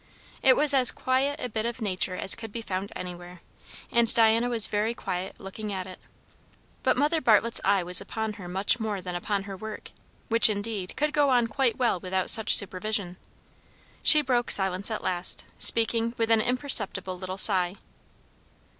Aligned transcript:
It 0.41 0.55
was 0.57 0.73
as 0.73 0.89
quiet 0.89 1.39
a 1.39 1.47
bit 1.47 1.67
of 1.67 1.79
nature 1.79 2.15
as 2.15 2.33
could 2.33 2.51
be 2.51 2.63
found 2.63 2.91
anywhere; 2.95 3.41
and 3.91 4.11
Diana 4.11 4.49
was 4.49 4.65
very 4.65 4.95
quiet 4.95 5.39
looking 5.39 5.71
at 5.71 5.85
it. 5.85 5.99
But 6.81 6.97
Mrs. 6.97 7.23
Bartlett's 7.23 7.61
eye 7.63 7.83
was 7.83 8.01
upon 8.01 8.33
her 8.33 8.47
much 8.47 8.79
more 8.79 8.99
than 8.99 9.13
upon 9.13 9.43
her 9.43 9.55
work; 9.55 9.91
which, 10.27 10.49
indeed, 10.49 10.95
could 10.97 11.13
go 11.13 11.29
on 11.29 11.45
quite 11.45 11.77
well 11.77 11.99
without 11.99 12.31
such 12.31 12.55
supervision. 12.55 13.17
She 14.01 14.23
broke 14.23 14.49
silence 14.49 14.89
at 14.89 15.03
last, 15.03 15.45
speaking 15.59 16.15
with 16.17 16.31
an 16.31 16.41
imperceptible 16.41 17.19
little 17.19 17.37
sigh. 17.37 17.75